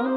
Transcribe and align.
Baby, 0.00 0.16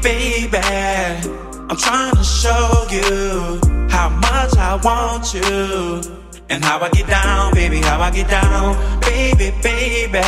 baby, 0.00 0.58
I'm 0.58 1.76
trying 1.76 2.14
to 2.14 2.22
show 2.22 2.86
you 2.88 3.60
how 3.90 4.10
much 4.10 4.56
I 4.56 4.78
want 4.84 5.34
you. 5.34 6.30
And 6.48 6.64
how 6.64 6.78
I 6.78 6.88
get 6.90 7.08
down, 7.08 7.52
baby, 7.52 7.78
how 7.78 8.00
I 8.00 8.10
get 8.12 8.28
down. 8.28 9.00
Baby, 9.00 9.52
baby, 9.60 10.18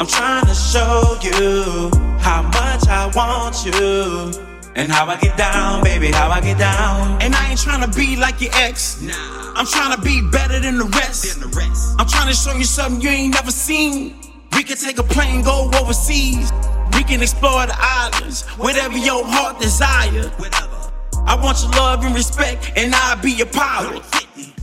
I'm 0.00 0.06
trying 0.06 0.46
to 0.46 0.54
show 0.54 1.18
you 1.22 1.90
how 2.20 2.40
much 2.40 2.88
I 2.88 3.12
want 3.14 3.66
you. 3.66 4.32
And 4.74 4.90
how 4.90 5.04
I 5.04 5.20
get 5.20 5.36
down, 5.36 5.84
baby, 5.84 6.10
how 6.10 6.30
I 6.30 6.40
get 6.40 6.56
down. 6.56 7.20
And 7.20 7.34
I 7.34 7.50
ain't 7.50 7.60
trying 7.60 7.82
to 7.82 7.98
be 7.98 8.16
like 8.16 8.40
your 8.40 8.50
ex. 8.54 9.02
Nah, 9.02 9.12
I'm 9.54 9.66
trying 9.66 9.94
to 9.94 10.00
be 10.00 10.26
better 10.32 10.58
than 10.58 10.78
the 10.78 10.86
rest. 10.86 11.38
than 11.38 11.50
the 11.50 11.54
rest. 11.54 11.96
I'm 11.98 12.06
trying 12.06 12.28
to 12.28 12.34
show 12.34 12.54
you 12.54 12.64
something 12.64 13.02
you 13.02 13.10
ain't 13.10 13.34
never 13.34 13.50
seen. 13.50 14.16
We 14.56 14.62
can 14.64 14.78
take 14.78 14.98
a 14.98 15.02
plane, 15.02 15.42
go 15.42 15.70
overseas. 15.78 16.50
We 16.94 17.04
can 17.04 17.20
explore 17.20 17.66
the 17.66 17.76
islands, 17.76 18.48
whatever 18.56 18.96
your 18.96 19.22
heart 19.26 19.60
desire. 19.60 20.30
Whatever. 20.38 20.92
I 21.26 21.38
want 21.44 21.60
your 21.60 21.72
love 21.72 22.06
and 22.06 22.14
respect, 22.14 22.72
and 22.74 22.94
I'll 22.94 23.20
be 23.20 23.32
your 23.32 23.48
pilot. 23.48 24.02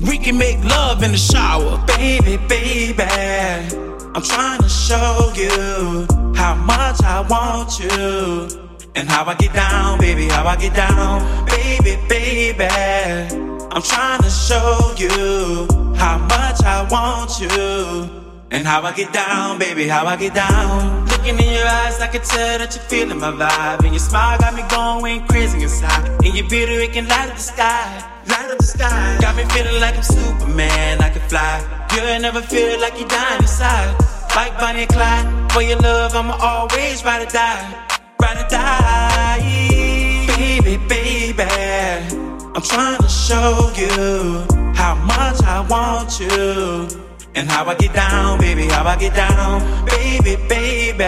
We 0.02 0.18
can 0.18 0.36
make 0.36 0.64
love 0.64 1.04
in 1.04 1.12
the 1.12 1.18
shower. 1.20 1.78
Baby, 1.86 2.38
baby, 2.48 3.97
I'm 4.18 4.24
trying 4.24 4.60
to 4.64 4.68
show 4.68 5.32
you 5.36 6.08
how 6.34 6.56
much 6.56 7.04
I 7.04 7.24
want 7.30 7.78
you. 7.78 8.50
And 8.96 9.08
how 9.08 9.24
I 9.26 9.36
get 9.36 9.54
down, 9.54 10.00
baby, 10.00 10.26
how 10.26 10.44
I 10.48 10.56
get 10.56 10.74
down. 10.74 11.46
Baby, 11.46 12.02
baby, 12.10 12.66
I'm 12.66 13.84
trying 13.84 14.24
to 14.24 14.30
show 14.32 14.96
you 14.98 15.68
how 15.96 16.18
much 16.18 16.64
I 16.66 16.88
want 16.90 17.40
you. 17.40 18.10
And 18.50 18.66
how 18.66 18.82
I 18.82 18.92
get 18.94 19.14
down, 19.14 19.60
baby, 19.60 19.88
how 19.88 20.08
I 20.08 20.16
get 20.16 20.34
down. 20.34 21.06
Looking 21.10 21.38
in 21.38 21.54
your 21.54 21.68
eyes, 21.68 22.02
I 22.02 22.08
can 22.08 22.24
tell 22.24 22.58
that 22.58 22.74
you're 22.74 22.86
feeling 22.86 23.20
my 23.20 23.30
vibe. 23.30 23.84
And 23.84 23.94
your 23.94 24.00
smile 24.00 24.40
got 24.40 24.56
me 24.56 24.64
going 24.68 25.28
crazy 25.28 25.62
inside. 25.62 26.10
And 26.26 26.34
your 26.34 26.50
beauty, 26.50 26.74
it 26.74 26.92
can 26.92 27.08
light 27.08 27.30
up 27.30 27.36
the 27.36 27.44
sky. 27.54 28.04
Light 28.30 28.50
up 28.50 28.58
the 28.58 28.66
sky. 28.66 29.18
Got 29.22 29.36
me 29.36 29.46
feeling 29.54 29.80
like 29.80 29.96
I'm 29.96 30.02
Superman, 30.02 31.02
I 31.02 31.10
can 31.12 31.22
fly. 31.30 31.78
You'll 31.98 32.20
never 32.20 32.42
feel 32.42 32.80
like 32.80 32.98
you're 33.00 33.08
dying 33.08 33.42
inside. 33.42 33.77
Like 34.38 34.60
Bonnie 34.60 34.82
and 34.82 34.90
Clyde, 34.90 35.52
for 35.52 35.64
your 35.64 35.80
love, 35.80 36.14
I'ma 36.14 36.38
always 36.40 37.04
ride 37.04 37.24
or 37.24 37.32
die. 37.32 37.88
Ride 38.22 38.38
or 38.38 38.48
die. 38.48 40.28
Baby, 40.38 40.78
baby, 40.88 41.42
I'm 41.42 42.62
trying 42.62 43.00
to 43.02 43.10
show 43.10 43.72
you 43.76 44.46
how 44.76 44.94
much 44.94 45.42
I 45.42 45.66
want 45.68 46.20
you. 46.20 46.88
And 47.34 47.50
how 47.50 47.66
I 47.66 47.74
get 47.74 47.96
down, 47.96 48.40
baby, 48.40 48.68
how 48.68 48.86
I 48.86 48.96
get 48.96 49.16
down. 49.16 49.58
Baby, 49.88 50.36
baby, 50.48 51.06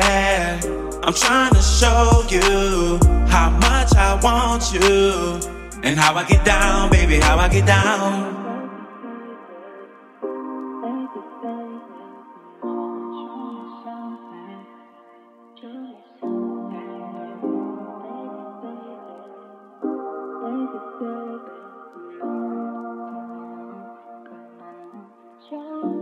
I'm 1.04 1.14
trying 1.14 1.54
to 1.54 1.62
show 1.62 2.26
you 2.32 2.98
how 3.28 3.52
much 3.52 3.94
I 3.94 4.20
want 4.24 4.74
you. 4.74 5.40
And 5.84 6.00
how 6.00 6.16
I 6.16 6.24
get 6.24 6.44
down, 6.44 6.90
baby, 6.90 7.20
how 7.20 7.38
I 7.38 7.48
get 7.48 7.68
down. 7.68 8.39
You. 25.52 25.99